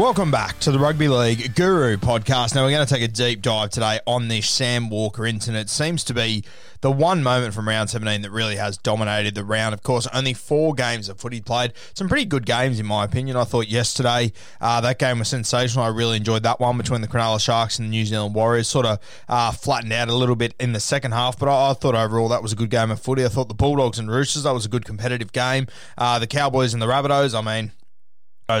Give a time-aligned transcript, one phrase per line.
[0.00, 2.54] Welcome back to the Rugby League Guru podcast.
[2.54, 5.68] Now, we're going to take a deep dive today on this Sam Walker incident.
[5.68, 6.42] Seems to be
[6.80, 9.74] the one moment from round 17 that really has dominated the round.
[9.74, 11.74] Of course, only four games of footy played.
[11.92, 13.36] Some pretty good games, in my opinion.
[13.36, 15.84] I thought yesterday uh, that game was sensational.
[15.84, 18.68] I really enjoyed that one between the Cronulla Sharks and the New Zealand Warriors.
[18.68, 21.74] Sort of uh, flattened out a little bit in the second half, but I, I,
[21.74, 23.22] thought overall that was a good game of footy.
[23.22, 25.66] I thought the Bulldogs and Roosters, that was a good competitive game.
[25.98, 27.72] Uh, the Cowboys and the Rabbitohs, I mean,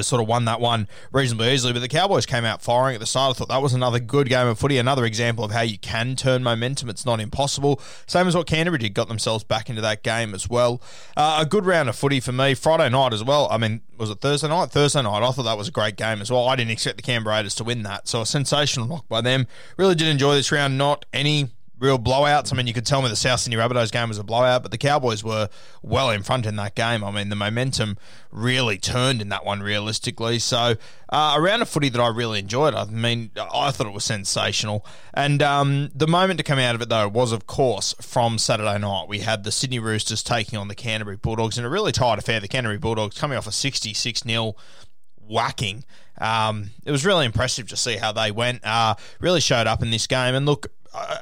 [0.00, 1.72] sort of won that one reasonably easily.
[1.72, 3.36] But the Cowboys came out firing at the start.
[3.36, 6.16] I thought that was another good game of footy, another example of how you can
[6.16, 6.88] turn momentum.
[6.88, 7.80] It's not impossible.
[8.06, 10.80] Same as what Canterbury did, got themselves back into that game as well.
[11.16, 12.54] Uh, a good round of footy for me.
[12.54, 13.48] Friday night as well.
[13.50, 14.70] I mean, was it Thursday night?
[14.70, 15.22] Thursday night.
[15.22, 16.48] I thought that was a great game as well.
[16.48, 18.08] I didn't expect the Canberra Raiders to win that.
[18.08, 19.46] So a sensational knock by them.
[19.76, 20.78] Really did enjoy this round.
[20.78, 22.52] Not any real blowouts.
[22.52, 24.70] I mean, you could tell me the South Sydney Rabbitohs game was a blowout, but
[24.70, 25.48] the Cowboys were
[25.82, 27.02] well in front in that game.
[27.02, 27.96] I mean, the momentum
[28.30, 30.38] really turned in that one realistically.
[30.38, 30.76] So,
[31.08, 32.74] uh, a round of footy that I really enjoyed.
[32.74, 34.86] I mean, I thought it was sensational.
[35.14, 38.78] And um, the moment to come out of it, though, was, of course, from Saturday
[38.78, 39.06] night.
[39.08, 42.38] We had the Sydney Roosters taking on the Canterbury Bulldogs in a really tight affair.
[42.40, 44.54] The Canterbury Bulldogs coming off a 66 0
[45.16, 45.84] whacking.
[46.18, 48.64] Um, it was really impressive to see how they went.
[48.64, 50.34] Uh, really showed up in this game.
[50.34, 50.70] And look,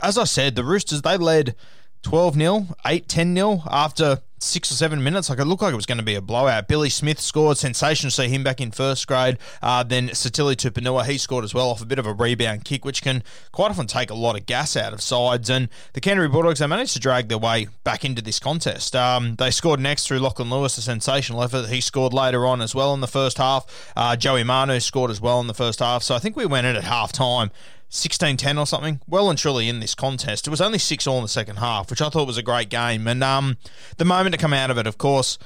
[0.02, 1.54] as I said, the Roosters, they led
[2.02, 5.28] 12 0, 8 10 0 after six or seven minutes.
[5.28, 6.68] Like it looked like it was going to be a blowout.
[6.68, 7.58] Billy Smith scored.
[7.58, 9.38] sensational to see him back in first grade.
[9.60, 12.84] Uh, then Sitili Tupouniua, he scored as well off a bit of a rebound kick,
[12.84, 15.50] which can quite often take a lot of gas out of sides.
[15.50, 18.94] And the Canterbury Bulldogs, they managed to drag their way back into this contest.
[18.94, 21.68] Um, they scored next through Lachlan Lewis, a sensational effort.
[21.68, 23.92] He scored later on as well in the first half.
[23.96, 26.02] Uh, Joey Manu scored as well in the first half.
[26.02, 27.50] So I think we went in at half time
[27.88, 30.46] 16 10 or something, well and truly in this contest.
[30.46, 32.68] It was only 6 all in the second half, which I thought was a great
[32.68, 33.06] game.
[33.06, 33.56] And um,
[33.96, 35.38] the moment to come out of it, of course,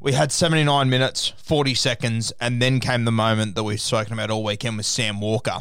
[0.00, 4.30] we had 79 minutes, 40 seconds, and then came the moment that we've spoken about
[4.30, 5.58] all weekend with Sam Walker.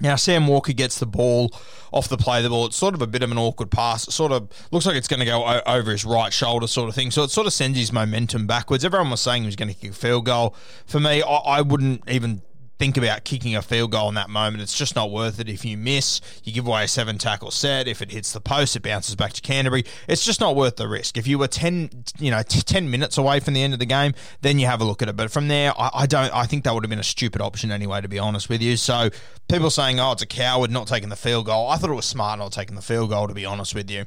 [0.00, 1.52] Now, Sam Walker gets the ball
[1.92, 2.66] off the play the ball.
[2.66, 4.08] It's sort of a bit of an awkward pass.
[4.08, 6.96] It sort of looks like it's going to go over his right shoulder, sort of
[6.96, 7.12] thing.
[7.12, 8.84] So it sort of sends his momentum backwards.
[8.84, 10.56] Everyone was saying he was going to kick a field goal.
[10.86, 12.42] For me, I, I wouldn't even
[12.82, 14.60] think about kicking a field goal in that moment.
[14.60, 15.48] It's just not worth it.
[15.48, 17.86] If you miss, you give away a seven tackle set.
[17.86, 19.84] If it hits the post, it bounces back to Canterbury.
[20.08, 21.16] It's just not worth the risk.
[21.16, 23.86] If you were ten, you know, t- ten minutes away from the end of the
[23.86, 25.14] game, then you have a look at it.
[25.14, 26.34] But from there, I, I don't.
[26.34, 28.00] I think that would have been a stupid option anyway.
[28.00, 29.10] To be honest with you, so
[29.48, 32.06] people saying, "Oh, it's a coward not taking the field goal." I thought it was
[32.06, 33.28] smart not taking the field goal.
[33.28, 34.06] To be honest with you.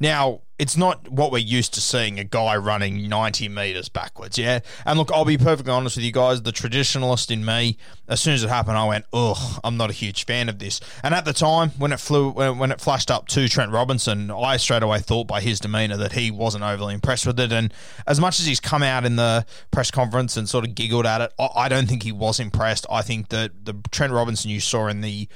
[0.00, 4.60] Now, it's not what we're used to seeing a guy running 90 metres backwards, yeah?
[4.84, 7.78] And look, I'll be perfectly honest with you guys, the traditionalist in me,
[8.08, 10.80] as soon as it happened, I went, ugh, I'm not a huge fan of this.
[11.04, 14.56] And at the time, when it flew, when, it flashed up to Trent Robinson, I
[14.56, 17.52] straight away thought by his demeanour that he wasn't overly impressed with it.
[17.52, 17.72] And
[18.06, 21.20] as much as he's come out in the press conference and sort of giggled at
[21.20, 22.84] it, I don't think he was impressed.
[22.90, 25.28] I think that the Trent Robinson you saw in the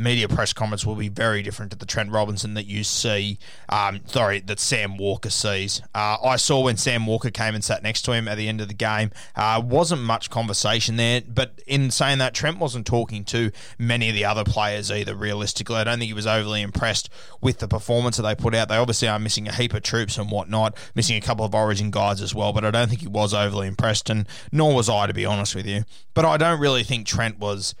[0.00, 3.38] media press conference will be very different to the Trent Robinson that you see.
[3.68, 5.82] Um, sorry, that Sam Walker sees.
[5.94, 8.60] Uh, I saw when Sam Walker came and sat next to him at the end
[8.60, 9.10] of the game.
[9.36, 14.14] Uh, wasn't much conversation there, but in saying that, Trent wasn't talking to many of
[14.14, 15.14] the other players either.
[15.14, 17.10] Realistically, I don't think he was overly impressed
[17.40, 18.68] with the performance that they put out.
[18.68, 21.90] They obviously are missing a heap of troops and whatnot, missing a couple of Origin
[21.90, 22.52] guys as well.
[22.52, 25.54] But I don't think he was overly impressed, and nor was I, to be honest
[25.54, 25.84] with you.
[26.14, 27.74] But I don't really think Trent was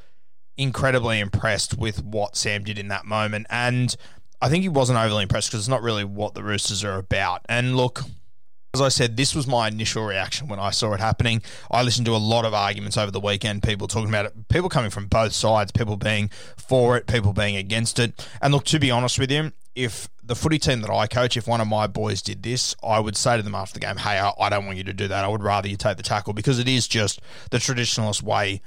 [0.60, 3.46] incredibly impressed with what Sam did in that moment.
[3.48, 3.96] And
[4.42, 7.40] I think he wasn't overly impressed because it's not really what the Roosters are about.
[7.48, 8.02] And look,
[8.74, 11.42] as I said, this was my initial reaction when I saw it happening.
[11.70, 14.68] I listened to a lot of arguments over the weekend, people talking about it, people
[14.68, 18.28] coming from both sides, people being for it, people being against it.
[18.40, 21.48] And look, to be honest with you, if the footy team that I coach, if
[21.48, 24.18] one of my boys did this, I would say to them after the game, hey,
[24.18, 25.24] I don't want you to do that.
[25.24, 27.20] I would rather you take the tackle because it is just
[27.50, 28.60] the traditionalist way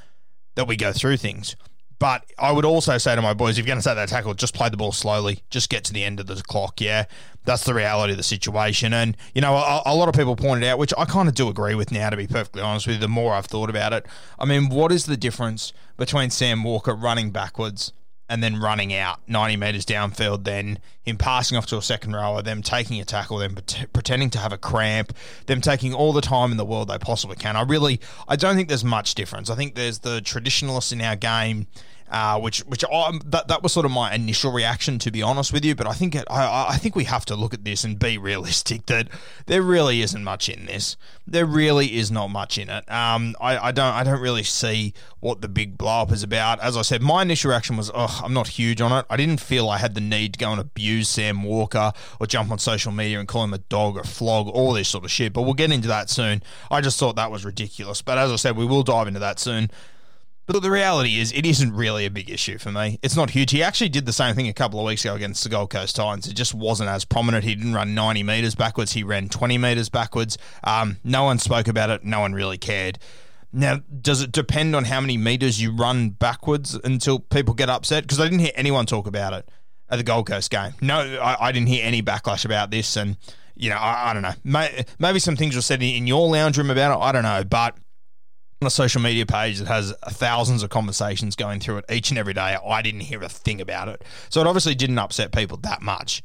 [0.56, 1.56] that we go through things.
[2.04, 4.34] But I would also say to my boys, if you're going to take that tackle,
[4.34, 5.42] just play the ball slowly.
[5.50, 6.82] Just get to the end of the clock.
[6.82, 7.06] Yeah,
[7.46, 8.92] that's the reality of the situation.
[8.92, 11.48] And, you know, a, a lot of people pointed out, which I kind of do
[11.48, 14.06] agree with now, to be perfectly honest with you, the more I've thought about it.
[14.38, 17.94] I mean, what is the difference between Sam Walker running backwards
[18.30, 22.42] and then running out 90 metres downfield, then him passing off to a second rower,
[22.42, 23.56] them taking a tackle, them
[23.92, 25.14] pretending to have a cramp,
[25.48, 27.56] them taking all the time in the world they possibly can.
[27.56, 29.50] I really, I don't think there's much difference.
[29.50, 31.68] I think there's the traditionalists in our game
[32.14, 35.52] uh, which which I, that that was sort of my initial reaction to be honest
[35.52, 35.74] with you.
[35.74, 38.20] But I think it, I I think we have to look at this and be
[38.20, 39.08] realistic that
[39.48, 40.96] there really isn't much in this.
[41.26, 42.90] There really is not much in it.
[42.90, 44.94] Um, I, I don't I don't really see
[45.24, 46.60] what the big blow up is about.
[46.60, 49.06] As I said, my initial reaction was, oh, I'm not huge on it.
[49.10, 52.52] I didn't feel I had the need to go and abuse Sam Walker or jump
[52.52, 55.32] on social media and call him a dog or flog, all this sort of shit.
[55.32, 56.44] But we'll get into that soon.
[56.70, 58.02] I just thought that was ridiculous.
[58.02, 59.72] But as I said, we will dive into that soon.
[60.46, 63.00] But the reality is, it isn't really a big issue for me.
[63.02, 63.52] It's not huge.
[63.52, 65.96] He actually did the same thing a couple of weeks ago against the Gold Coast
[65.96, 66.28] Titans.
[66.28, 67.46] It just wasn't as prominent.
[67.46, 70.38] He didn't run 90 metres backwards, he ran 20 metres backwards.
[70.64, 73.00] Um, no one spoke about it, no one really cared.
[73.54, 78.04] Now, does it depend on how many metres you run backwards until people get upset?
[78.04, 79.48] Because I didn't hear anyone talk about it
[79.90, 80.74] at the Gold Coast game.
[80.82, 82.98] No, I, I didn't hear any backlash about this.
[82.98, 83.16] And,
[83.56, 84.70] you know, I, I don't know.
[84.98, 87.02] maybe some things were said in your lounge room about it.
[87.02, 87.44] I don't know.
[87.44, 87.78] But
[88.66, 92.34] a social media page that has thousands of conversations going through it each and every
[92.34, 92.58] day.
[92.66, 94.04] I didn't hear a thing about it.
[94.30, 96.24] So it obviously didn't upset people that much.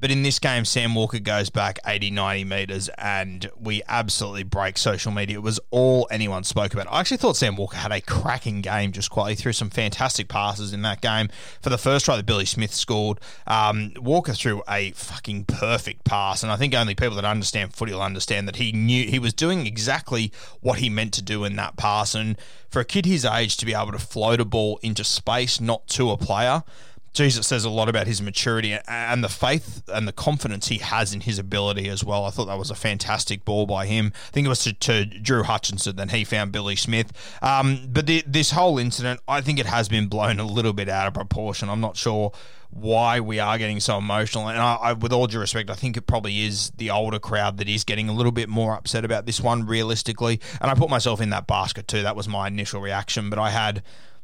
[0.00, 4.78] But in this game, Sam Walker goes back 80, 90 metres, and we absolutely break
[4.78, 5.36] social media.
[5.36, 6.86] It was all anyone spoke about.
[6.90, 10.72] I actually thought Sam Walker had a cracking game, just quietly threw some fantastic passes
[10.72, 11.28] in that game.
[11.60, 16.42] For the first try that Billy Smith scored, um, Walker threw a fucking perfect pass,
[16.42, 19.34] and I think only people that understand footy will understand that he knew he was
[19.34, 22.14] doing exactly what he meant to do in that pass.
[22.14, 22.38] And
[22.70, 25.86] for a kid his age to be able to float a ball into space, not
[25.88, 26.62] to a player,
[27.12, 31.12] Jesus says a lot about his maturity and the faith and the confidence he has
[31.12, 32.24] in his ability as well.
[32.24, 34.12] I thought that was a fantastic ball by him.
[34.28, 37.12] I think it was to, to Drew Hutchinson, then he found Billy Smith.
[37.42, 40.88] Um, but the, this whole incident, I think it has been blown a little bit
[40.88, 41.68] out of proportion.
[41.68, 42.32] I'm not sure
[42.70, 44.48] why we are getting so emotional.
[44.48, 47.58] And I, I, with all due respect, I think it probably is the older crowd
[47.58, 50.40] that is getting a little bit more upset about this one, realistically.
[50.60, 52.02] And I put myself in that basket too.
[52.02, 53.28] That was my initial reaction.
[53.28, 53.82] But I had,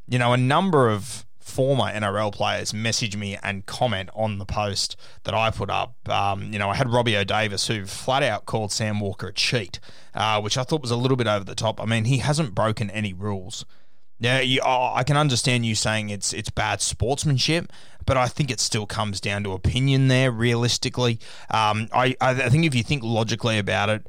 [0.08, 4.96] you know, a number of former NRL players message me and comment on the post
[5.22, 5.94] that I put up.
[6.08, 9.78] Um, you know, I had Robbie O'Davis who flat out called Sam Walker a cheat,
[10.12, 11.80] uh, which I thought was a little bit over the top.
[11.80, 13.64] I mean, he hasn't broken any rules.
[14.18, 17.70] Now, you, oh, I can understand you saying it's it's bad sportsmanship,
[18.06, 20.32] but I think it still comes down to opinion there.
[20.32, 24.06] Realistically, um, I I think if you think logically about it,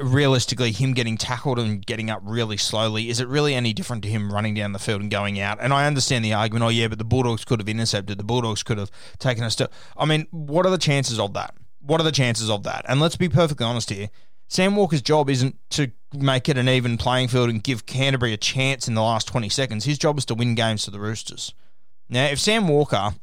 [0.00, 4.08] realistically, him getting tackled and getting up really slowly, is it really any different to
[4.08, 5.58] him running down the field and going out?
[5.60, 8.62] And I understand the argument, oh, yeah, but the Bulldogs could have intercepted, the Bulldogs
[8.62, 9.72] could have taken a step.
[9.96, 11.54] I mean, what are the chances of that?
[11.80, 12.84] What are the chances of that?
[12.88, 14.10] And let's be perfectly honest here.
[14.48, 18.38] Sam Walker's job isn't to make it an even playing field and give Canterbury a
[18.38, 19.84] chance in the last 20 seconds.
[19.84, 21.52] His job is to win games for the Roosters.
[22.08, 23.14] Now, if Sam Walker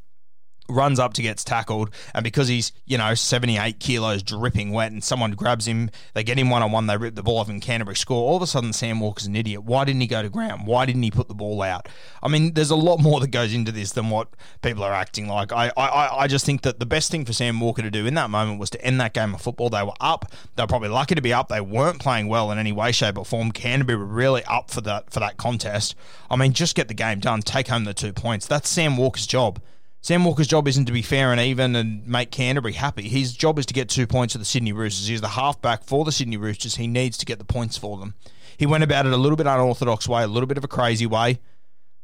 [0.67, 4.91] runs up to gets tackled, and because he's you know seventy eight kilos dripping wet,
[4.91, 7.49] and someone grabs him, they get him one on one, they rip the ball off,
[7.49, 8.29] and Canterbury score.
[8.29, 9.63] All of a sudden, Sam Walker's an idiot.
[9.63, 10.67] Why didn't he go to ground?
[10.67, 11.87] Why didn't he put the ball out?
[12.21, 14.29] I mean, there's a lot more that goes into this than what
[14.61, 15.51] people are acting like.
[15.51, 18.13] I I, I just think that the best thing for Sam Walker to do in
[18.15, 19.69] that moment was to end that game of football.
[19.69, 20.31] They were up.
[20.55, 21.47] They were probably lucky to be up.
[21.47, 23.51] They weren't playing well in any way, shape, or form.
[23.51, 25.95] Canterbury were really up for that for that contest.
[26.29, 28.47] I mean, just get the game done, take home the two points.
[28.47, 29.61] That's Sam Walker's job.
[30.05, 33.09] Sam Walker's job isn't to be fair and even and make Canterbury happy.
[33.09, 35.07] His job is to get two points for the Sydney Roosters.
[35.07, 36.75] He's the halfback for the Sydney Roosters.
[36.75, 38.13] He needs to get the points for them.
[38.55, 41.07] He went about it a little bit unorthodox way, a little bit of a crazy
[41.07, 41.39] way,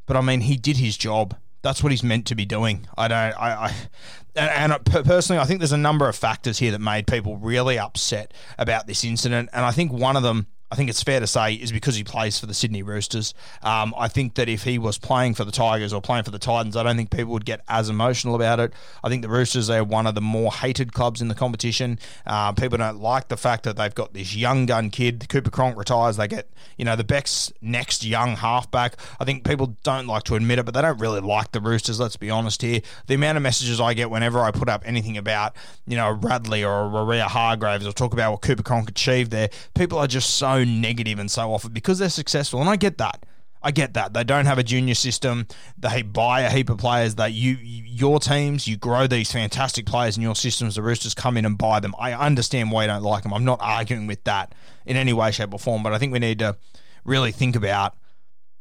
[0.08, 1.38] but I mean, he did his job.
[1.62, 2.88] That's what he's meant to be doing.
[2.98, 3.39] I don't.
[3.39, 3.65] I.
[3.65, 3.75] I
[4.36, 7.38] and, and uh, personally, I think there's a number of factors here that made people
[7.38, 11.20] really upset about this incident, and I think one of them I think it's fair
[11.20, 13.34] to say, is because he plays for the Sydney Roosters.
[13.62, 16.40] Um, I think that if he was playing for the Tigers or playing for the
[16.40, 18.72] Titans, I don't think people would get as emotional about it.
[19.04, 22.00] I think the Roosters are one of the more hated clubs in the competition.
[22.25, 25.28] Uh, people don't like the fact that they've got this young gun kid.
[25.28, 28.96] Cooper Cronk retires, they get you know the Beck's next young halfback.
[29.20, 32.00] I think people don't like to admit it, but they don't really like the Roosters.
[32.00, 32.80] Let's be honest here.
[33.08, 35.54] The amount of messages I get whenever I put up anything about
[35.86, 39.98] you know Radley or a Waerea-Hargreaves or talk about what Cooper Cronk achieved there, people
[39.98, 42.60] are just so negative and so often because they're successful.
[42.60, 43.25] And I get that.
[43.63, 45.48] I get that they don't have a junior system.
[45.77, 47.15] They buy a heap of players.
[47.15, 50.75] That you, your teams, you grow these fantastic players in your systems.
[50.75, 51.94] The Roosters come in and buy them.
[52.00, 53.34] I understand why you don't like them.
[53.34, 55.84] I'm not arguing with that in any way, shape, or form.
[55.84, 56.58] But I think we need to
[57.06, 57.96] really think about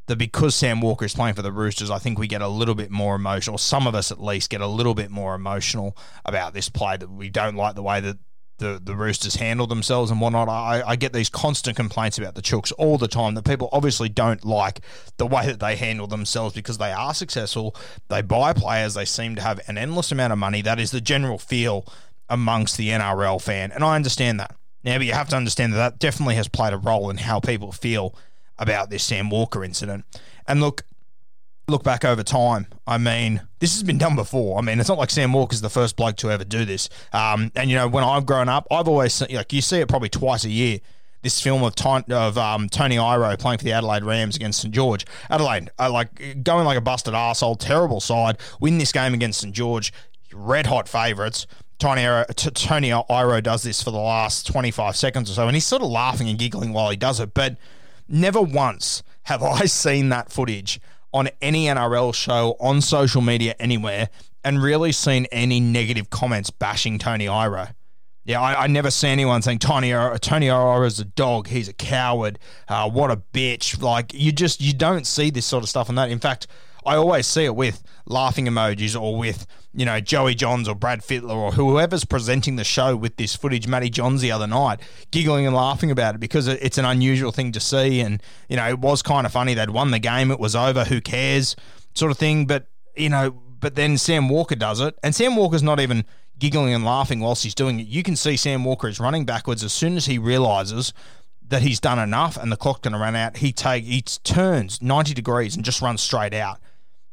[0.05, 1.89] that because Sam Walker is playing for the Roosters.
[1.89, 3.57] I think we get a little bit more emotional.
[3.57, 6.97] Some of us, at least, get a little bit more emotional about this play.
[6.97, 8.19] That we don't like the way that
[8.61, 10.47] the, the Roosters handle themselves and whatnot.
[10.47, 14.07] I, I get these constant complaints about the Chooks all the time that people obviously
[14.07, 14.79] don't like
[15.17, 17.75] the way that they handle themselves because they are successful.
[18.07, 18.93] They buy players.
[18.93, 20.61] They seem to have an endless amount of money.
[20.61, 21.85] That is the general feel
[22.29, 23.71] amongst the NRL fan.
[23.73, 24.55] And I understand that.
[24.83, 27.39] Now, but you have to understand that that definitely has played a role in how
[27.39, 28.15] people feel
[28.57, 30.05] about this Sam Walker incident.
[30.47, 30.83] And look,
[31.71, 34.59] look back over time, I mean, this has been done before.
[34.59, 36.89] I mean, it's not like Sam Walker's the first bloke to ever do this.
[37.13, 40.09] Um, and you know, when I've grown up, I've always like you see it probably
[40.09, 40.79] twice a year.
[41.23, 41.75] This film of,
[42.11, 45.05] of um, Tony Iro playing for the Adelaide Rams against St George.
[45.29, 49.53] Adelaide, uh, like going like a busted asshole, terrible side, win this game against St
[49.53, 49.93] George,
[50.33, 51.45] red hot favourites.
[51.77, 55.65] Tony T- Tony Iro does this for the last 25 seconds or so, and he's
[55.65, 57.35] sort of laughing and giggling while he does it.
[57.35, 57.57] But
[58.07, 60.79] never once have I seen that footage
[61.13, 64.09] on any NRL show, on social media, anywhere,
[64.43, 67.67] and really seen any negative comments bashing Tony Iro.
[68.23, 71.47] Yeah, I, I never see anyone saying Tony Tony Iro is a dog.
[71.47, 72.37] He's a coward.
[72.67, 73.81] Uh, what a bitch!
[73.81, 76.11] Like you just you don't see this sort of stuff on that.
[76.11, 76.47] In fact,
[76.85, 81.01] I always see it with laughing emojis or with, you know, Joey Johns or Brad
[81.01, 83.67] Fittler or whoever's presenting the show with this footage.
[83.67, 84.79] Matty Johns the other night,
[85.11, 88.01] giggling and laughing about it because it's an unusual thing to see.
[88.01, 89.53] And, you know, it was kind of funny.
[89.53, 91.55] They'd won the game, it was over, who cares,
[91.93, 92.45] sort of thing.
[92.45, 94.97] But, you know, but then Sam Walker does it.
[95.03, 96.05] And Sam Walker's not even
[96.39, 97.87] giggling and laughing whilst he's doing it.
[97.87, 100.91] You can see Sam Walker is running backwards as soon as he realizes
[101.51, 103.37] that he's done enough and the clock's going to run out.
[103.37, 106.59] He take he turns 90 degrees and just runs straight out.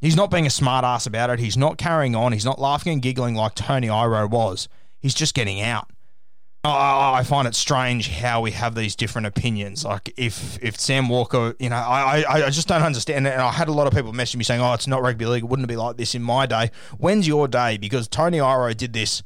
[0.01, 1.39] He's not being a smartass about it.
[1.41, 2.33] He's not carrying on.
[2.33, 4.69] He's not laughing and giggling like Tony Iro was.
[5.01, 5.91] He's just getting out.
[6.65, 9.85] I find it strange how we have these different opinions.
[9.85, 13.31] Like if if Sam Walker, you know, I, I, I just don't understand it.
[13.31, 15.45] And I had a lot of people message me saying, "Oh, it's not rugby league.
[15.45, 17.77] It wouldn't be like this in my day." When's your day?
[17.77, 19.23] Because Tony Iro did this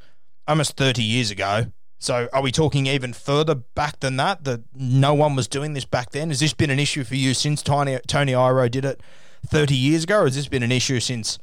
[0.46, 1.66] almost thirty years ago.
[1.98, 4.44] So are we talking even further back than that?
[4.44, 6.28] That no one was doing this back then.
[6.28, 9.00] Has this been an issue for you since Tony Tony Iro did it
[9.46, 11.38] 30 years ago, or has this been an issue since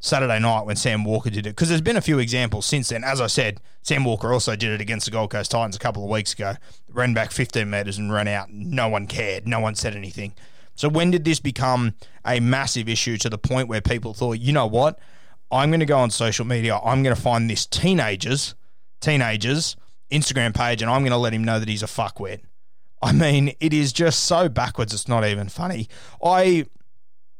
[0.00, 1.50] Saturday night when Sam Walker did it?
[1.50, 3.04] Because there's been a few examples since then.
[3.04, 6.04] As I said, Sam Walker also did it against the Gold Coast Titans a couple
[6.04, 6.54] of weeks ago.
[6.88, 8.50] Ran back 15 metres and ran out.
[8.50, 9.46] No one cared.
[9.46, 10.34] No one said anything.
[10.74, 11.94] So when did this become
[12.26, 14.98] a massive issue to the point where people thought, you know what?
[15.50, 16.78] I'm going to go on social media.
[16.78, 18.54] I'm going to find this teenagers,
[19.00, 19.76] teenagers
[20.10, 22.40] Instagram page, and I'm going to let him know that he's a fuckwit.
[23.02, 24.94] I mean, it is just so backwards.
[24.94, 25.88] It's not even funny.
[26.24, 26.66] I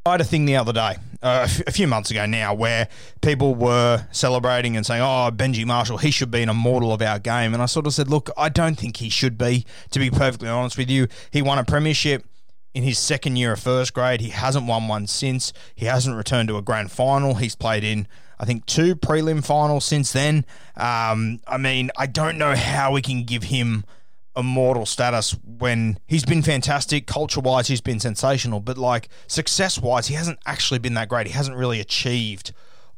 [0.06, 2.88] I had a thing the other day, uh, a few months ago now, where
[3.22, 7.18] people were celebrating and saying, "Oh, Benji Marshall, he should be an immortal of our
[7.18, 9.64] game." And I sort of said, "Look, I don't think he should be.
[9.92, 12.26] To be perfectly honest with you, he won a premiership."
[12.74, 15.54] In his second year of first grade, he hasn't won one since.
[15.74, 17.36] He hasn't returned to a grand final.
[17.36, 18.06] He's played in,
[18.38, 20.44] I think, two prelim finals since then.
[20.76, 23.86] Um, I mean, I don't know how we can give him
[24.36, 30.08] immortal status when he's been fantastic culture wise he's been sensational but like success wise
[30.08, 32.52] he hasn't actually been that great he hasn't really achieved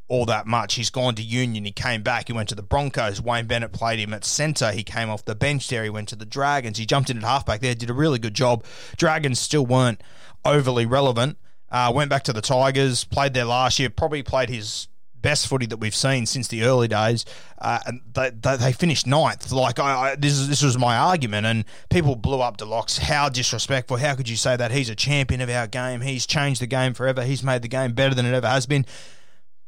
[0.07, 0.75] all that much.
[0.75, 1.65] He's gone to Union.
[1.65, 2.27] He came back.
[2.27, 3.21] He went to the Broncos.
[3.21, 4.71] Wayne Bennett played him at centre.
[4.71, 5.83] He came off the bench there.
[5.83, 6.77] He went to the Dragons.
[6.77, 7.75] He jumped in at halfback there.
[7.75, 8.63] Did a really good job.
[8.95, 10.01] Dragons still weren't
[10.45, 11.37] overly relevant.
[11.69, 13.03] Uh, went back to the Tigers.
[13.03, 13.89] Played there last year.
[13.89, 14.87] Probably played his
[15.21, 17.25] best footy that we've seen since the early days,
[17.59, 19.51] uh, and they, they, they, finished ninth.
[19.51, 22.97] Like I, I, this is this was my argument, and people blew up Deluxe.
[22.97, 23.97] How disrespectful!
[23.97, 24.71] How could you say that?
[24.71, 26.01] He's a champion of our game.
[26.01, 27.23] He's changed the game forever.
[27.23, 28.85] He's made the game better than it ever has been.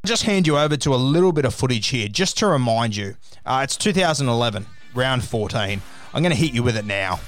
[0.05, 3.15] just hand you over to a little bit of footage here, just to remind you.
[3.45, 5.81] Uh, it's 2011, round 14.
[6.13, 7.19] I'm going to hit you with it now.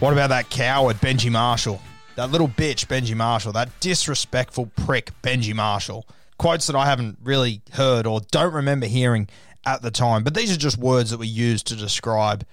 [0.00, 1.80] What about that coward, Benji Marshall?
[2.14, 3.52] That little bitch, Benji Marshall.
[3.52, 6.06] That disrespectful prick, Benji Marshall.
[6.38, 9.28] Quotes that I haven't really heard or don't remember hearing
[9.66, 10.22] at the time.
[10.22, 12.46] But these are just words that we use to describe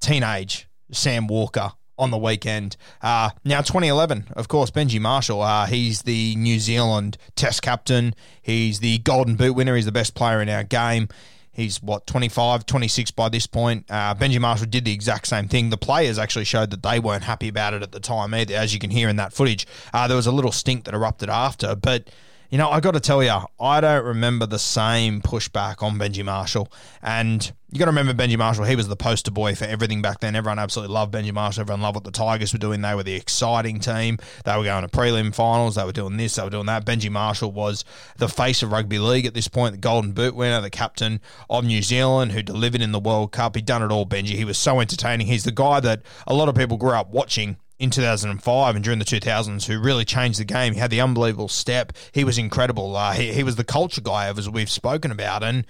[0.00, 2.76] teenage Sam Walker on the weekend.
[3.00, 5.42] Uh, now, 2011, of course, Benji Marshall.
[5.42, 8.16] Uh, he's the New Zealand Test captain.
[8.42, 9.76] He's the Golden Boot winner.
[9.76, 11.08] He's the best player in our game.
[11.52, 13.86] He's what 25, 26 by this point.
[13.90, 15.70] Uh, Benji Marshall did the exact same thing.
[15.70, 18.72] The players actually showed that they weren't happy about it at the time either, as
[18.72, 19.66] you can hear in that footage.
[19.92, 22.08] Uh, there was a little stink that erupted after, but
[22.50, 26.24] you know, I got to tell you, I don't remember the same pushback on Benji
[26.24, 26.70] Marshall.
[27.00, 30.18] And you got to remember Benji Marshall, he was the poster boy for everything back
[30.18, 30.34] then.
[30.34, 31.60] Everyone absolutely loved Benji Marshall.
[31.60, 32.80] Everyone loved what the Tigers were doing.
[32.80, 34.18] They were the exciting team.
[34.44, 35.76] They were going to prelim finals.
[35.76, 36.84] They were doing this, they were doing that.
[36.84, 37.84] Benji Marshall was
[38.16, 41.64] the face of rugby league at this point, the Golden Boot winner, the captain of
[41.64, 43.54] New Zealand who delivered in the World Cup.
[43.54, 44.30] He'd done it all, Benji.
[44.30, 45.28] He was so entertaining.
[45.28, 48.98] He's the guy that a lot of people grew up watching in 2005 and during
[48.98, 50.74] the 2000s who really changed the game.
[50.74, 51.94] He had the unbelievable step.
[52.12, 52.94] He was incredible.
[52.94, 55.42] Uh, he, he was the culture guy, as we've spoken about.
[55.42, 55.66] And,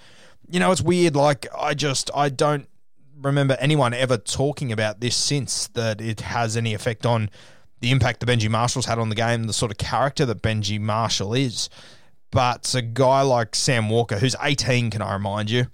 [0.49, 1.15] you know, it's weird.
[1.15, 2.67] Like, I just, I don't
[3.21, 7.29] remember anyone ever talking about this since that it has any effect on
[7.79, 10.81] the impact that Benji Marshall's had on the game, the sort of character that Benji
[10.81, 11.69] Marshall is.
[12.29, 15.67] But a guy like Sam Walker, who's 18, can I remind you,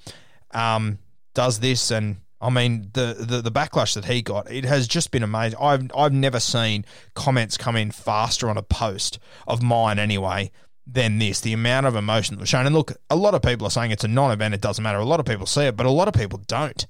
[0.52, 1.00] um,
[1.34, 5.10] does this and I mean, the, the, the backlash that he got, it has just
[5.10, 5.58] been amazing.
[5.60, 9.18] I've I've never seen comments come in faster on a post
[9.48, 10.52] of mine anyway
[10.86, 11.42] than this.
[11.42, 13.92] The amount of emotion that was shown, and look, a lot of people are saying
[13.92, 14.54] it's a non-event.
[14.54, 15.00] It doesn't matter.
[15.00, 16.86] A lot of people see it, but a lot of people don't.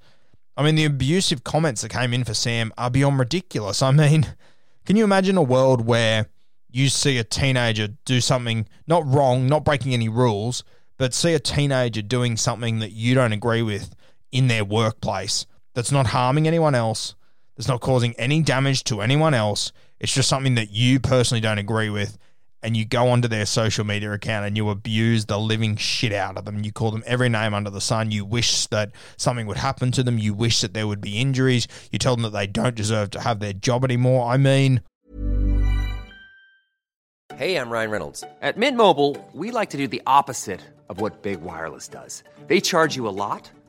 [0.58, 3.82] I mean, the abusive comments that came in for Sam are beyond ridiculous.
[3.82, 4.28] I mean,
[4.86, 6.28] can you imagine a world where
[6.70, 10.64] you see a teenager do something not wrong, not breaking any rules,
[10.98, 13.96] but see a teenager doing something that you don't agree with?
[14.32, 17.16] In their workplace that's not harming anyone else,
[17.56, 19.72] that's not causing any damage to anyone else.
[20.00, 22.18] It's just something that you personally don't agree with.
[22.64, 26.38] And you go onto their social media account and you abuse the living shit out
[26.38, 26.64] of them.
[26.64, 28.10] You call them every name under the sun.
[28.12, 30.18] You wish that something would happen to them.
[30.18, 31.68] You wish that there would be injuries.
[31.92, 34.32] You tell them that they don't deserve to have their job anymore.
[34.32, 34.82] I mean,
[37.38, 38.24] Hey, I'm Ryan Reynolds.
[38.42, 42.24] At Mint Mobile, we like to do the opposite of what Big Wireless does.
[42.48, 43.52] They charge you a lot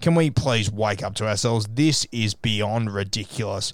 [0.00, 1.66] Can we please wake up to ourselves?
[1.70, 3.72] This is beyond ridiculous.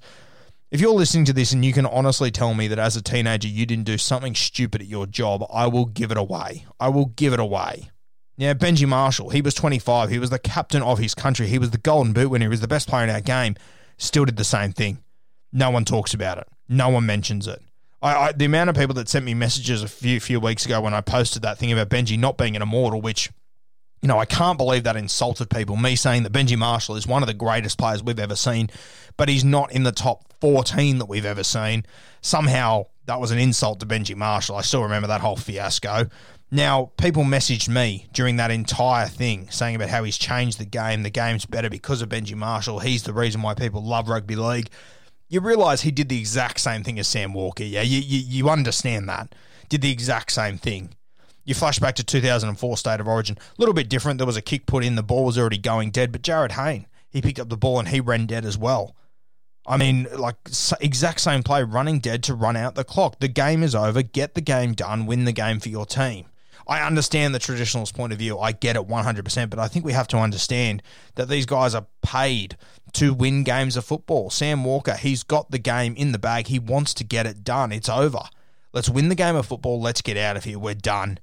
[0.70, 3.46] If you're listening to this and you can honestly tell me that as a teenager
[3.46, 6.66] you didn't do something stupid at your job, I will give it away.
[6.80, 7.90] I will give it away.
[8.36, 10.10] Yeah, Benji Marshall, he was 25.
[10.10, 11.46] He was the captain of his country.
[11.46, 12.46] He was the golden boot winner.
[12.46, 13.54] He was the best player in our game.
[13.98, 14.98] Still did the same thing.
[15.52, 16.48] No one talks about it.
[16.68, 17.62] No one mentions it.
[18.02, 20.80] I, I, the amount of people that sent me messages a few few weeks ago
[20.80, 23.30] when I posted that thing about Benji not being an immortal, which
[24.04, 25.76] you know, I can't believe that insulted people.
[25.76, 28.68] Me saying that Benji Marshall is one of the greatest players we've ever seen,
[29.16, 31.86] but he's not in the top 14 that we've ever seen.
[32.20, 34.56] Somehow that was an insult to Benji Marshall.
[34.56, 36.10] I still remember that whole fiasco.
[36.50, 41.02] Now, people messaged me during that entire thing saying about how he's changed the game.
[41.02, 42.80] The game's better because of Benji Marshall.
[42.80, 44.68] He's the reason why people love rugby league.
[45.30, 47.80] You realise he did the exact same thing as Sam Walker, yeah?
[47.80, 49.34] You, you, you understand that.
[49.70, 50.90] Did the exact same thing.
[51.44, 53.36] You flash back to 2004 State of Origin.
[53.38, 54.18] A little bit different.
[54.18, 54.94] There was a kick put in.
[54.94, 56.10] The ball was already going dead.
[56.12, 58.96] But Jarryd Hayne, he picked up the ball and he ran dead as well.
[59.66, 60.36] I mean, like
[60.80, 63.20] exact same play, running dead to run out the clock.
[63.20, 64.02] The game is over.
[64.02, 65.06] Get the game done.
[65.06, 66.26] Win the game for your team.
[66.66, 68.38] I understand the traditionalist point of view.
[68.38, 70.82] I get it 100%, but I think we have to understand
[71.14, 72.56] that these guys are paid
[72.94, 74.30] to win games of football.
[74.30, 76.46] Sam Walker, he's got the game in the bag.
[76.46, 77.70] He wants to get it done.
[77.70, 78.22] It's over.
[78.72, 79.80] Let's win the game of football.
[79.80, 80.58] Let's get out of here.
[80.58, 81.18] We're done.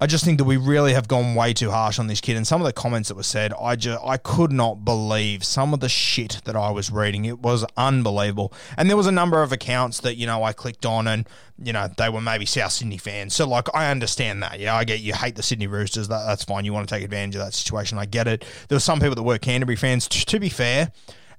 [0.00, 2.36] I just think that we really have gone way too harsh on this kid.
[2.36, 5.72] And some of the comments that were said, I just I could not believe some
[5.72, 7.24] of the shit that I was reading.
[7.24, 8.52] It was unbelievable.
[8.76, 11.72] And there was a number of accounts that you know I clicked on, and you
[11.72, 13.34] know they were maybe South Sydney fans.
[13.34, 14.58] So like I understand that.
[14.58, 16.08] Yeah, I get you hate the Sydney Roosters.
[16.08, 16.64] That, that's fine.
[16.64, 17.96] You want to take advantage of that situation.
[17.96, 18.44] I get it.
[18.68, 20.08] There were some people that were Canterbury fans.
[20.08, 20.90] T- to be fair,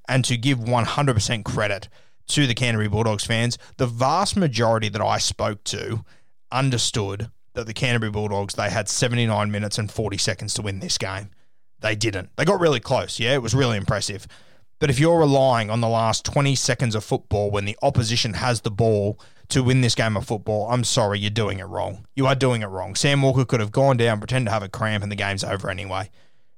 [0.08, 1.90] and to give one hundred percent credit
[2.28, 6.06] to the Canterbury Bulldogs fans, the vast majority that I spoke to
[6.52, 10.98] understood that the Canterbury Bulldogs they had 79 minutes and 40 seconds to win this
[10.98, 11.30] game.
[11.80, 12.30] They didn't.
[12.36, 13.20] They got really close.
[13.20, 14.28] Yeah, it was really impressive.
[14.80, 18.62] But if you're relying on the last 20 seconds of football when the opposition has
[18.62, 22.06] the ball to win this game of football, I'm sorry, you're doing it wrong.
[22.16, 22.96] You are doing it wrong.
[22.96, 25.70] Sam Walker could have gone down, pretend to have a cramp, and the game's over
[25.70, 26.10] anyway.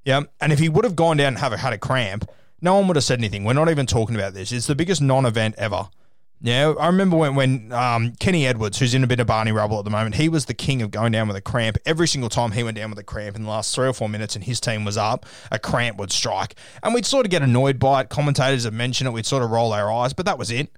[0.04, 2.30] Yeah, and if he would have gone down and have had a cramp,
[2.62, 3.44] no one would have said anything.
[3.44, 4.52] We're not even talking about this.
[4.52, 5.90] It's the biggest non-event ever.
[6.40, 9.80] Yeah, I remember when when um, Kenny Edwards, who's in a bit of Barney rubble
[9.80, 11.78] at the moment, he was the king of going down with a cramp.
[11.84, 14.08] Every single time he went down with a cramp in the last three or four
[14.08, 16.54] minutes and his team was up, a cramp would strike.
[16.84, 18.10] And we'd sort of get annoyed by it.
[18.10, 19.12] Commentators have mentioned it.
[19.12, 20.72] We'd sort of roll our eyes, but that was it.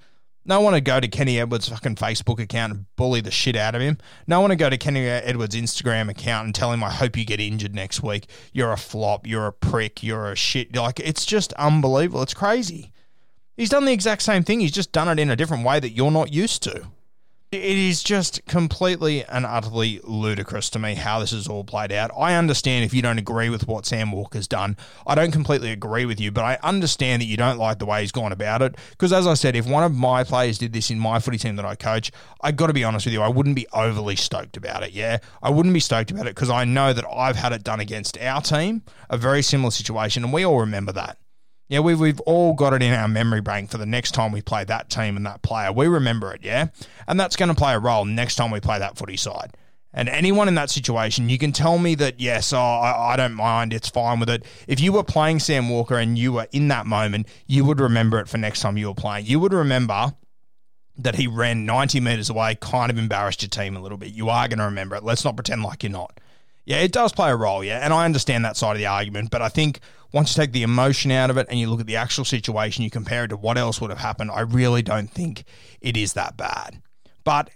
[0.45, 3.75] No one would go to Kenny Edwards' fucking Facebook account and bully the shit out
[3.75, 3.97] of him.
[4.25, 7.25] No one would go to Kenny Edwards' Instagram account and tell him, I hope you
[7.25, 8.27] get injured next week.
[8.53, 9.27] You're a flop.
[9.27, 10.01] You're a prick.
[10.01, 10.73] You're a shit.
[10.73, 12.23] Like, it's just unbelievable.
[12.23, 12.93] It's crazy.
[13.59, 14.61] He's done the exact same thing.
[14.61, 16.87] He's just done it in a different way that you're not used to.
[17.51, 22.09] It is just completely and utterly ludicrous to me how this has all played out.
[22.17, 24.77] I understand if you don't agree with what Sam Walker's done.
[25.05, 27.99] I don't completely agree with you, but I understand that you don't like the way
[27.99, 28.77] he's gone about it.
[28.91, 31.57] Because as I said, if one of my players did this in my footy team
[31.57, 34.55] that I coach, I got to be honest with you, I wouldn't be overly stoked
[34.55, 34.93] about it.
[34.93, 37.81] Yeah, I wouldn't be stoked about it because I know that I've had it done
[37.81, 41.17] against our team, a very similar situation, and we all remember that.
[41.69, 44.41] Yeah, we've, we've all got it in our memory bank for the next time we
[44.41, 45.71] play that team and that player.
[45.71, 46.69] We remember it, yeah?
[47.07, 49.55] And that's going to play a role next time we play that footy side.
[49.93, 53.35] And anyone in that situation, you can tell me that, yes, oh, I, I don't
[53.35, 54.45] mind, it's fine with it.
[54.67, 58.19] If you were playing Sam Walker and you were in that moment, you would remember
[58.19, 59.27] it for next time you were playing.
[59.27, 60.13] You would remember
[60.97, 64.11] that he ran 90 metres away, kind of embarrassed your team a little bit.
[64.11, 65.03] You are going to remember it.
[65.03, 66.19] Let's not pretend like you're not.
[66.69, 67.79] Yeah, it does play a role, yeah.
[67.83, 69.79] And I understand that side of the argument, but I think
[70.13, 72.83] once you take the emotion out of it and you look at the actual situation,
[72.83, 75.45] you compare it to what else would have happened, I really don't think
[75.81, 76.79] it is that bad.
[77.23, 77.49] But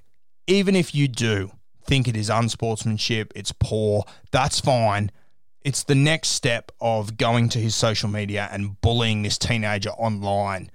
[0.48, 1.52] even if you do
[1.86, 5.12] think it is unsportsmanship, it's poor, that's fine.
[5.62, 10.72] It's the next step of going to his social media and bullying this teenager online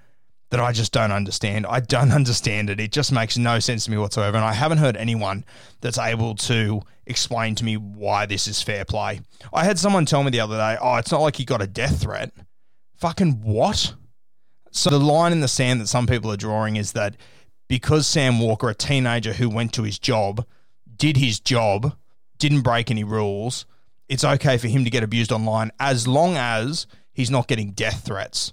[0.50, 1.66] that I just don't understand.
[1.66, 2.80] I don't understand it.
[2.80, 4.36] It just makes no sense to me whatsoever.
[4.36, 5.44] And I haven't heard anyone
[5.80, 9.20] that's able to explain to me why this is fair play.
[9.52, 11.66] I had someone tell me the other day, oh, it's not like he got a
[11.66, 12.32] death threat.
[12.96, 13.94] Fucking what?
[14.70, 17.16] So the line in the sand that some people are drawing is that
[17.68, 20.46] because Sam Walker, a teenager who went to his job,
[20.96, 21.96] did his job,
[22.38, 23.66] didn't break any rules,
[24.08, 28.04] it's okay for him to get abused online as long as he's not getting death
[28.04, 28.52] threats.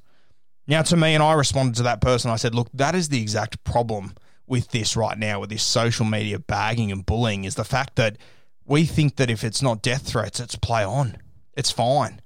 [0.67, 3.21] Now, to me, and I responded to that person, I said, look, that is the
[3.21, 4.13] exact problem
[4.47, 8.17] with this right now, with this social media bagging and bullying, is the fact that
[8.65, 11.17] we think that if it's not death threats, it's play on.
[11.55, 12.21] It's fine.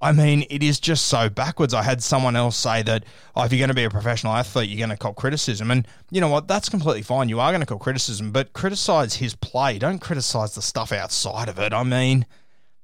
[0.00, 1.72] I mean, it is just so backwards.
[1.72, 3.04] I had someone else say that
[3.36, 5.70] oh, if you're going to be a professional athlete, you're going to cop criticism.
[5.70, 6.48] And you know what?
[6.48, 7.28] That's completely fine.
[7.28, 9.78] You are going to cop criticism, but criticize his play.
[9.78, 11.72] Don't criticize the stuff outside of it.
[11.72, 12.26] I mean,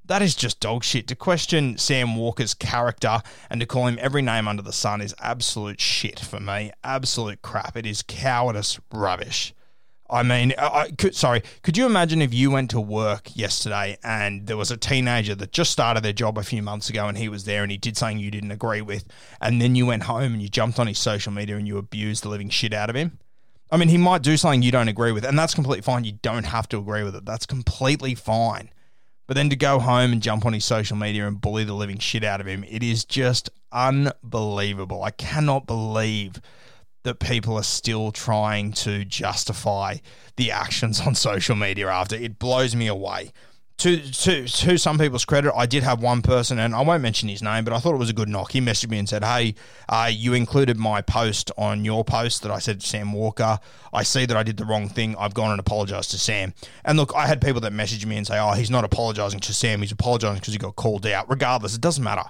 [0.08, 1.06] that is just dog shit.
[1.08, 5.14] To question Sam Walker's character and to call him every name under the sun is
[5.20, 6.72] absolute shit for me.
[6.82, 7.76] Absolute crap.
[7.76, 9.54] It is cowardice rubbish.
[10.10, 14.46] I mean, I could, sorry, could you imagine if you went to work yesterday and
[14.46, 17.28] there was a teenager that just started their job a few months ago and he
[17.28, 19.04] was there and he did something you didn't agree with,
[19.42, 22.24] and then you went home and you jumped on his social media and you abused
[22.24, 23.18] the living shit out of him?
[23.70, 26.04] I mean, he might do something you don't agree with, and that's completely fine.
[26.04, 27.26] You don't have to agree with it.
[27.26, 28.70] That's completely fine.
[29.28, 31.98] But then to go home and jump on his social media and bully the living
[31.98, 35.04] shit out of him, it is just unbelievable.
[35.04, 36.40] I cannot believe
[37.04, 39.98] that people are still trying to justify
[40.36, 42.16] the actions on social media after.
[42.16, 43.32] It blows me away
[43.78, 47.28] to to to some people's credit, I did have one person, and I won't mention
[47.28, 48.50] his name, but I thought it was a good knock.
[48.50, 49.54] He messaged me and said, "Hey,
[49.88, 53.60] uh, you included my post on your post that I said Sam Walker.
[53.92, 55.14] I see that I did the wrong thing.
[55.16, 58.26] I've gone and apologized to Sam." And look, I had people that messaged me and
[58.26, 59.80] say, "Oh, he's not apologizing to Sam.
[59.80, 62.24] He's apologizing because he got called out." Regardless, it doesn't matter.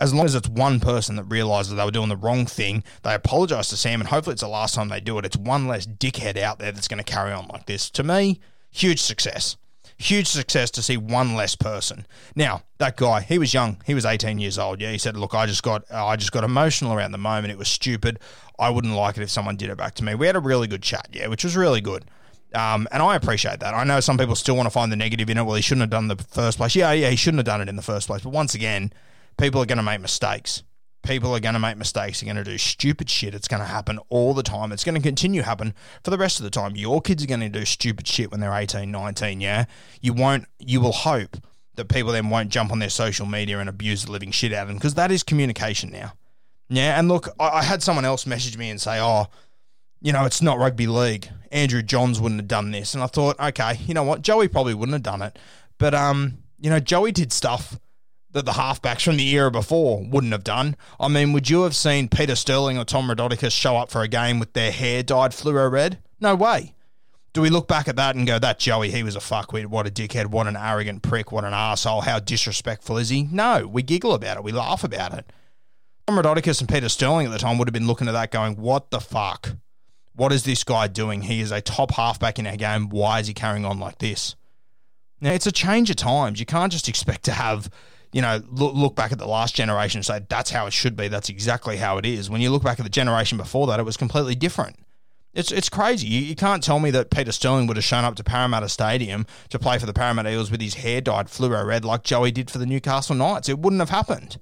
[0.00, 3.14] As long as it's one person that realizes they were doing the wrong thing, they
[3.14, 5.24] apologize to Sam, and hopefully it's the last time they do it.
[5.24, 7.90] It's one less dickhead out there that's going to carry on like this.
[7.90, 8.40] To me,
[8.72, 9.56] huge success
[9.98, 12.06] Huge success to see one less person.
[12.34, 13.80] Now, that guy, he was young.
[13.86, 14.80] He was 18 years old.
[14.80, 17.52] Yeah, he said, "Look, I just got I just got emotional around the moment.
[17.52, 18.18] It was stupid.
[18.58, 20.66] I wouldn't like it if someone did it back to me." We had a really
[20.66, 22.04] good chat, yeah, which was really good.
[22.54, 23.74] Um, and I appreciate that.
[23.74, 25.42] I know some people still want to find the negative in it.
[25.42, 26.76] Well, he shouldn't have done the first place.
[26.76, 28.22] Yeah, yeah, he shouldn't have done it in the first place.
[28.22, 28.92] But once again,
[29.36, 30.62] people are going to make mistakes.
[31.04, 32.20] People are going to make mistakes.
[32.20, 33.34] They're going to do stupid shit.
[33.34, 34.72] It's going to happen all the time.
[34.72, 36.76] It's going to continue to happen for the rest of the time.
[36.76, 39.66] Your kids are going to do stupid shit when they're 18, 19, yeah?
[40.00, 41.36] You won't, you will hope
[41.76, 44.62] that people then won't jump on their social media and abuse the living shit out
[44.62, 46.14] of them because that is communication now.
[46.68, 49.26] Yeah, and look, I, I had someone else message me and say, oh,
[50.00, 51.28] you know, it's not rugby league.
[51.50, 52.94] Andrew Johns wouldn't have done this.
[52.94, 54.22] And I thought, okay, you know what?
[54.22, 55.38] Joey probably wouldn't have done it.
[55.78, 57.78] But, um, you know, Joey did stuff
[58.34, 60.76] that the halfbacks from the era before wouldn't have done.
[61.00, 64.08] I mean, would you have seen Peter Sterling or Tom Raudonikis show up for a
[64.08, 66.00] game with their hair dyed fluoro red?
[66.20, 66.74] No way.
[67.32, 69.86] Do we look back at that and go, that Joey, he was a fuckwit, what
[69.86, 73.24] a dickhead, what an arrogant prick, what an asshole, how disrespectful is he?
[73.24, 75.32] No, we giggle about it, we laugh about it.
[76.06, 78.56] Tom Raudonikis and Peter Sterling at the time would have been looking at that going,
[78.56, 79.56] what the fuck?
[80.14, 81.22] What is this guy doing?
[81.22, 82.88] He is a top halfback in our game.
[82.88, 84.36] Why is he carrying on like this?
[85.20, 86.38] Now, it's a change of times.
[86.38, 87.70] You can't just expect to have,
[88.14, 90.96] you know, look, look back at the last generation and say, that's how it should
[90.96, 91.08] be.
[91.08, 92.30] That's exactly how it is.
[92.30, 94.76] When you look back at the generation before that, it was completely different.
[95.32, 96.06] It's, it's crazy.
[96.06, 99.26] You, you can't tell me that Peter Sterling would have shown up to Parramatta Stadium
[99.48, 102.52] to play for the Parramatta Eels with his hair dyed fluoro red like Joey did
[102.52, 103.48] for the Newcastle Knights.
[103.48, 104.38] It wouldn't have happened.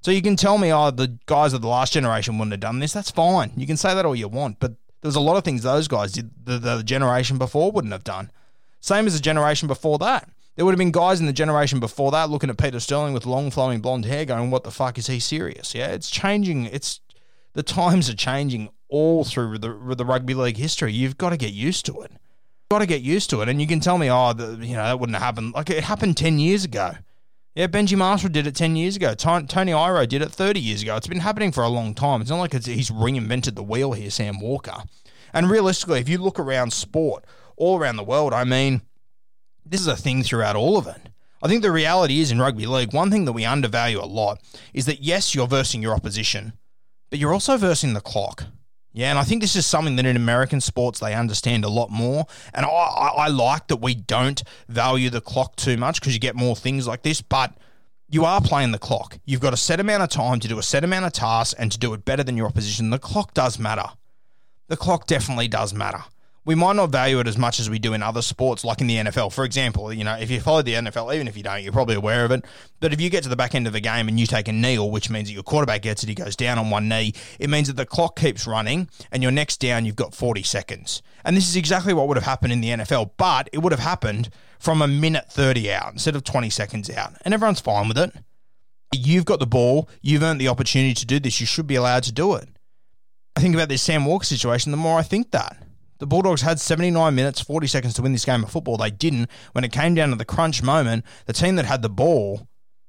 [0.00, 2.80] So you can tell me, oh, the guys of the last generation wouldn't have done
[2.80, 2.92] this.
[2.92, 3.52] That's fine.
[3.56, 4.72] You can say that all you want, but
[5.02, 8.32] there's a lot of things those guys did the, the generation before wouldn't have done.
[8.80, 10.28] Same as the generation before that.
[10.56, 13.26] There would have been guys in the generation before that looking at Peter Sterling with
[13.26, 15.74] long flowing blonde hair going, What the fuck is he serious?
[15.74, 16.66] Yeah, it's changing.
[16.66, 17.00] It's
[17.54, 20.92] the times are changing all through the, the rugby league history.
[20.92, 22.10] You've got to get used to it.
[22.12, 23.48] You've got to get used to it.
[23.48, 25.54] And you can tell me, oh, the, you know, that wouldn't have happened.
[25.54, 26.92] Like it happened 10 years ago.
[27.54, 29.14] Yeah, Benji Marshall did it 10 years ago.
[29.14, 30.96] Tony Iro did it 30 years ago.
[30.96, 32.20] It's been happening for a long time.
[32.20, 34.82] It's not like it's, he's reinvented the wheel here, Sam Walker.
[35.32, 37.24] And realistically, if you look around sport
[37.56, 38.82] all around the world, I mean,
[39.66, 41.08] this is a thing throughout all of it.
[41.42, 44.40] I think the reality is in rugby league, one thing that we undervalue a lot
[44.72, 46.54] is that yes, you're versing your opposition,
[47.10, 48.44] but you're also versing the clock.
[48.94, 51.90] Yeah, and I think this is something that in American sports they understand a lot
[51.90, 52.26] more.
[52.54, 56.36] And I, I, like that we don't value the clock too much because you get
[56.36, 57.52] more things like this, but
[58.08, 59.18] you are playing the clock.
[59.24, 61.72] You've got a set amount of time to do a set amount of tasks and
[61.72, 62.90] to do it better than your opposition.
[62.90, 63.86] The clock does matter.
[64.68, 66.04] The clock definitely does matter
[66.44, 68.86] we might not value it as much as we do in other sports, like in
[68.86, 69.32] the NFL.
[69.32, 71.94] For example, you know, if you follow the NFL, even if you don't, you're probably
[71.94, 72.44] aware of it.
[72.80, 74.52] But if you get to the back end of the game and you take a
[74.52, 77.48] kneel, which means that your quarterback gets it, he goes down on one knee, it
[77.48, 81.02] means that the clock keeps running and your next down, you've got 40 seconds.
[81.24, 83.80] And this is exactly what would have happened in the NFL, but it would have
[83.80, 84.28] happened
[84.58, 87.14] from a minute 30 out instead of 20 seconds out.
[87.24, 88.12] And everyone's fine with it.
[88.92, 92.02] You've got the ball, you've earned the opportunity to do this, you should be allowed
[92.04, 92.48] to do it.
[93.34, 95.56] I think about this Sam Walker situation, the more I think that.
[95.98, 98.76] The Bulldogs had 79 minutes, 40 seconds to win this game of football.
[98.76, 99.30] They didn't.
[99.52, 102.48] When it came down to the crunch moment, the team that had the ball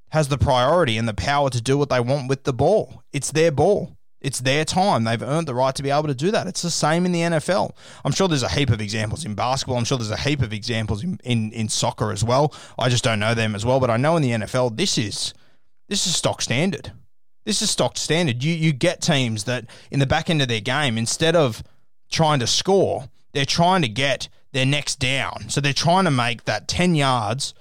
[0.10, 3.04] has the priority and the power to do what they want with the ball.
[3.12, 3.98] It's their ball.
[4.22, 5.04] It's their time.
[5.04, 6.48] They've earned the right to be able to do that.
[6.48, 7.76] It's the same in the NFL.
[8.04, 9.78] I'm sure there's a heap of examples in basketball.
[9.78, 12.52] I'm sure there's a heap of examples in, in, in soccer as well.
[12.80, 13.80] I just don't know them as well.
[13.80, 15.34] But I know in the NFL, this is
[15.90, 16.92] this is stock standard.
[17.46, 18.44] This is stock standard.
[18.44, 21.62] You you get teams that in the back end of their game, instead of
[22.10, 25.50] trying to score, they're trying to get their next down.
[25.50, 27.54] So they're trying to make that 10 yards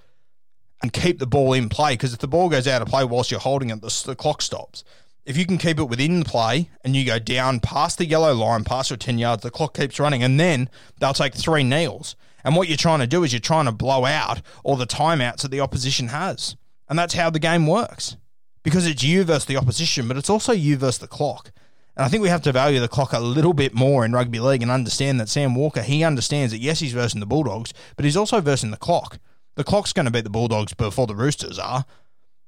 [0.83, 3.31] and keep the ball in play because if the ball goes out of play whilst
[3.31, 4.85] you're holding it, the, the clock stops.
[5.25, 8.65] If you can keep it within play and you go down past the yellow line,
[8.65, 12.15] past your 10 yards, the clock keeps running, and then they'll take three kneels.
[12.45, 15.41] And what you're trying to do is you're trying to blow out all the timeouts
[15.41, 16.57] that the opposition has.
[16.89, 18.17] And that's how the game works.
[18.63, 21.51] Because it's you versus the opposition, but it's also you versus the clock.
[21.97, 24.41] And I think we have to value the clock a little bit more in rugby
[24.41, 28.05] league and understand that Sam Walker, he understands that yes, he's versing the Bulldogs, but
[28.05, 29.19] he's also versing the clock.
[29.55, 31.85] The clock's going to beat the Bulldogs before the Roosters are.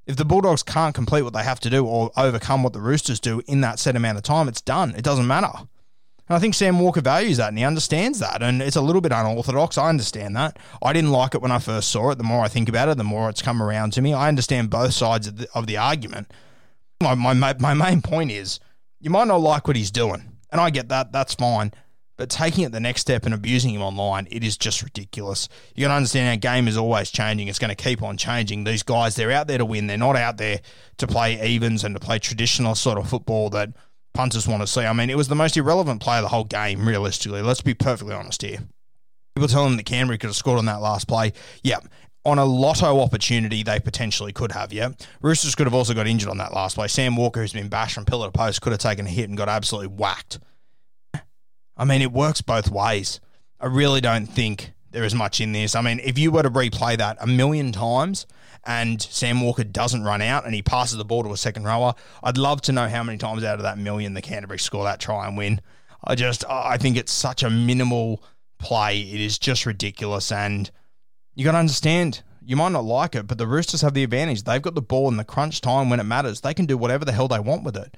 [0.05, 3.19] If the Bulldogs can't complete what they have to do or overcome what the Roosters
[3.19, 4.93] do in that set amount of time, it's done.
[4.95, 5.51] It doesn't matter.
[6.29, 8.41] And I think Sam Walker values that and he understands that.
[8.41, 9.77] And it's a little bit unorthodox.
[9.77, 10.59] I understand that.
[10.81, 12.17] I didn't like it when I first saw it.
[12.17, 14.13] The more I think about it, the more it's come around to me.
[14.13, 16.33] I understand both sides of the, of the argument.
[17.01, 18.59] My, my, my main point is
[18.99, 21.11] you might not like what he's doing, and I get that.
[21.11, 21.71] That's fine.
[22.17, 25.47] But taking it the next step and abusing him online, it is just ridiculous.
[25.75, 27.47] You got to understand our game is always changing.
[27.47, 28.63] It's going to keep on changing.
[28.63, 29.85] These guys, they're out there to win.
[29.85, 30.61] They're not out there
[30.97, 33.69] to play evens and to play traditional sort of football that
[34.15, 34.81] punters want to see.
[34.81, 37.43] I mean, it was the most irrelevant play of the whole game, realistically.
[37.43, 38.59] Let's be perfectly honest here.
[39.35, 41.33] People telling him that Canberra could have scored on that last play.
[41.61, 41.77] Yeah.
[42.27, 44.89] On a lotto opportunity, they potentially could have, yeah.
[45.21, 46.89] Roosters could have also got injured on that last play.
[46.89, 49.37] Sam Walker, who's been bashed from pillar to post, could have taken a hit and
[49.37, 50.39] got absolutely whacked.
[51.77, 53.21] I mean, it works both ways.
[53.61, 55.73] I really don't think there is much in this.
[55.73, 58.27] I mean, if you were to replay that a million times
[58.65, 61.93] and Sam Walker doesn't run out and he passes the ball to a second rower,
[62.21, 64.99] I'd love to know how many times out of that million the Canterbury score that
[64.99, 65.61] try and win.
[66.03, 68.21] I just, I think it's such a minimal
[68.59, 68.99] play.
[68.99, 70.29] It is just ridiculous.
[70.29, 70.69] And
[71.37, 74.41] you got to understand, you might not like it, but the Roosters have the advantage.
[74.41, 76.41] They've got the ball in the crunch time when it matters.
[76.41, 77.95] They can do whatever the hell they want with it.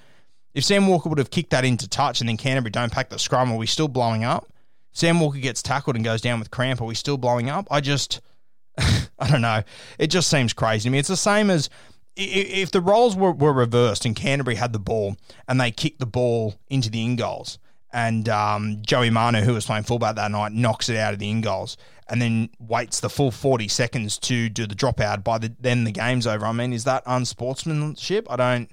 [0.53, 3.17] If Sam Walker would have kicked that into touch and then Canterbury don't pack the
[3.17, 4.51] scrum, are we still blowing up?
[4.91, 7.65] Sam Walker gets tackled and goes down with cramp, are we still blowing up?
[7.71, 8.19] I just,
[8.77, 9.63] I don't know.
[9.97, 10.99] It just seems crazy to me.
[10.99, 11.69] It's the same as
[12.17, 15.15] if the roles were, were reversed and Canterbury had the ball
[15.47, 17.57] and they kicked the ball into the in goals
[17.93, 21.29] and um, Joey Manu, who was playing fullback that night, knocks it out of the
[21.29, 21.77] in goals
[22.09, 25.23] and then waits the full 40 seconds to do the dropout.
[25.23, 26.45] By the then the game's over.
[26.45, 28.27] I mean, is that unsportsmanship?
[28.29, 28.71] I don't.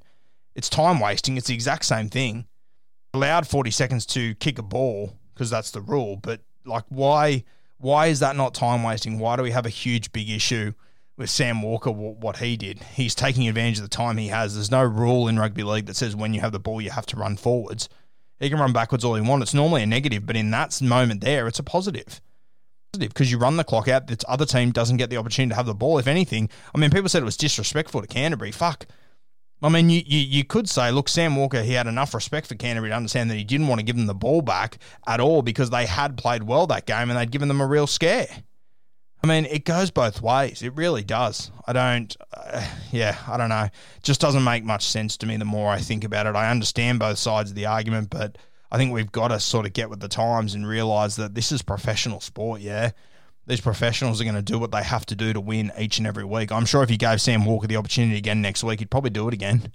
[0.55, 1.37] It's time wasting.
[1.37, 2.46] It's the exact same thing.
[3.14, 6.16] Allowed 40 seconds to kick a ball because that's the rule.
[6.16, 7.44] But like, why?
[7.79, 9.18] Why is that not time wasting?
[9.18, 10.72] Why do we have a huge big issue
[11.18, 11.90] with Sam Walker?
[11.90, 14.55] What he did, he's taking advantage of the time he has.
[14.55, 17.07] There's no rule in rugby league that says when you have the ball you have
[17.07, 17.90] to run forwards.
[18.40, 19.44] He can run backwards all he wants.
[19.44, 22.20] It's normally a negative, but in that moment there, it's a positive
[22.98, 24.06] because you run the clock out.
[24.06, 25.98] The other team doesn't get the opportunity to have the ball.
[25.98, 28.52] If anything, I mean, people said it was disrespectful to Canterbury.
[28.52, 28.87] Fuck.
[29.62, 32.54] I mean, you, you, you could say, look, Sam Walker, he had enough respect for
[32.54, 35.40] Canterbury to understand that he didn't want to give them the ball back at all
[35.40, 38.28] because they had played well that game and they'd given them a real scare.
[39.24, 40.62] I mean, it goes both ways.
[40.62, 41.50] It really does.
[41.66, 43.64] I don't, uh, yeah, I don't know.
[43.64, 46.37] It just doesn't make much sense to me the more I think about it.
[46.37, 48.37] I understand both sides of the argument, but
[48.70, 51.52] I think we've got to sort of get with the times and realize that this
[51.52, 52.90] is professional sport, yeah?
[53.46, 56.07] these professionals are going to do what they have to do to win each and
[56.07, 56.50] every week.
[56.50, 59.29] I'm sure if you gave Sam Walker the opportunity again next week, he'd probably do
[59.29, 59.72] it again.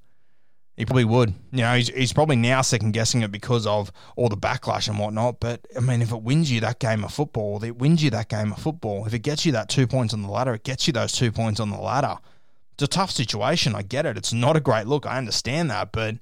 [0.75, 1.33] He probably would.
[1.51, 4.99] You know, he's, he's probably now second guessing it because of all the backlash and
[4.99, 5.39] whatnot.
[5.39, 8.29] But I mean, if it wins you that game of football, it wins you that
[8.29, 9.05] game of football.
[9.05, 11.31] If it gets you that two points on the ladder, it gets you those two
[11.31, 12.17] points on the ladder.
[12.73, 13.75] It's a tough situation.
[13.75, 14.17] I get it.
[14.17, 15.05] It's not a great look.
[15.05, 15.91] I understand that.
[15.91, 16.15] But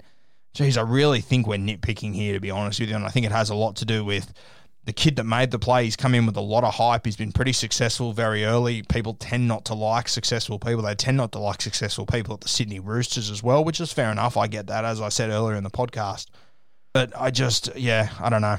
[0.54, 2.96] geez, I really think we're nitpicking here, to be honest with you.
[2.96, 4.32] And I think it has a lot to do with
[4.84, 7.04] the kid that made the play, he's come in with a lot of hype.
[7.04, 8.82] He's been pretty successful very early.
[8.82, 10.82] People tend not to like successful people.
[10.82, 13.92] They tend not to like successful people at the Sydney Roosters as well, which is
[13.92, 14.36] fair enough.
[14.36, 16.26] I get that, as I said earlier in the podcast.
[16.92, 18.56] But I just, yeah, I don't know.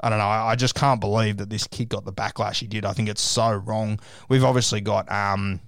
[0.00, 0.26] I don't know.
[0.26, 2.84] I just can't believe that this kid got the backlash he did.
[2.84, 3.98] I think it's so wrong.
[4.28, 5.60] We've obviously got um,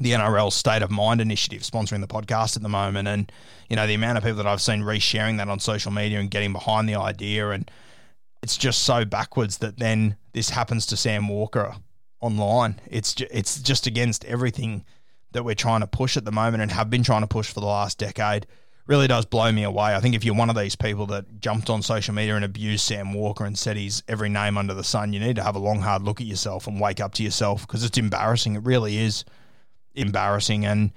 [0.00, 3.30] the NRL State of Mind initiative sponsoring the podcast at the moment, and
[3.68, 6.30] you know the amount of people that I've seen resharing that on social media and
[6.30, 7.70] getting behind the idea and
[8.42, 11.74] it's just so backwards that then this happens to Sam Walker
[12.20, 12.80] online.
[12.86, 14.84] It's ju- it's just against everything
[15.32, 17.60] that we're trying to push at the moment and have been trying to push for
[17.60, 18.46] the last decade.
[18.86, 19.94] Really does blow me away.
[19.94, 22.84] I think if you're one of these people that jumped on social media and abused
[22.84, 25.60] Sam Walker and said he's every name under the sun, you need to have a
[25.60, 28.56] long, hard look at yourself and wake up to yourself because it's embarrassing.
[28.56, 29.24] It really is
[29.94, 30.64] embarrassing.
[30.64, 30.92] And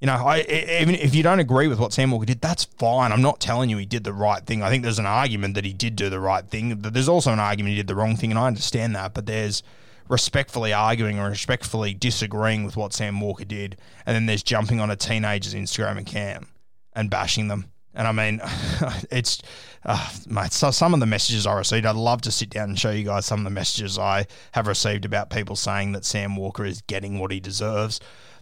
[0.00, 0.40] you know, I,
[0.80, 3.12] even if you don't agree with what Sam Walker did, that's fine.
[3.12, 4.62] I'm not telling you he did the right thing.
[4.62, 6.74] I think there's an argument that he did do the right thing.
[6.76, 9.14] But there's also an argument he did the wrong thing, and I understand that.
[9.14, 9.62] But there's
[10.08, 14.90] respectfully arguing or respectfully disagreeing with what Sam Walker did, and then there's jumping on
[14.90, 16.46] a teenager's Instagram account
[16.92, 17.66] and bashing them.
[17.96, 18.40] And I mean,
[19.10, 19.40] it's,
[19.84, 22.78] uh, mate, so some of the messages I received, I'd love to sit down and
[22.78, 26.36] show you guys some of the messages I have received about people saying that Sam
[26.36, 28.00] Walker is getting what he deserves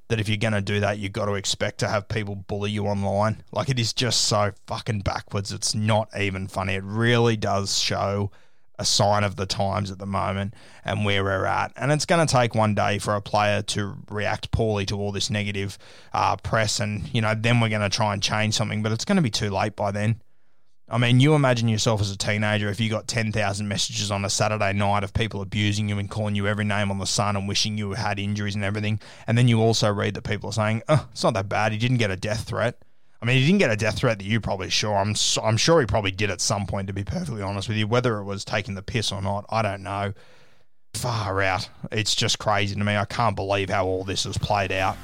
[0.09, 2.71] that if you're going to do that, you've got to expect to have people bully
[2.71, 3.43] you online.
[3.53, 5.51] Like it is just so fucking backwards.
[5.53, 6.75] It's not even funny.
[6.75, 8.31] It really does show
[8.79, 11.73] a sign of the times at the moment and where we're at.
[11.77, 15.13] And it's going to take one day for a player to react poorly to all
[15.13, 15.79] this negative
[16.13, 18.83] uh, press, and you know then we're going to try and change something.
[18.83, 20.21] But it's going to be too late by then.
[20.87, 24.31] I mean, you imagine yourself as a teenager if you got 10,000 messages on a
[24.31, 27.49] Saturday night of people abusing you and calling you every name on the sun and
[27.49, 29.01] wishing you had injuries and everything.
[29.27, 31.73] And then you also read that people are saying, oh, it's not that bad.
[31.73, 32.84] He didn't get a death threat.
[33.25, 34.95] I mean, he didn't get a death threat that you probably sure.
[34.95, 37.87] I'm I'm sure he probably did at some point, to be perfectly honest with you.
[37.87, 40.13] Whether it was taking the piss or not, I don't know.
[40.93, 41.71] Far out.
[41.91, 42.97] It's just crazy to me.
[42.97, 44.99] I can't believe how all this has played out.